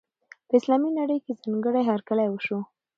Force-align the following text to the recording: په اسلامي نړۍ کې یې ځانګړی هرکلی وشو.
په 0.47 0.53
اسلامي 0.59 0.89
نړۍ 0.99 1.17
کې 1.25 1.31
یې 1.35 1.39
ځانګړی 1.43 1.81
هرکلی 1.89 2.27
وشو. 2.29 2.59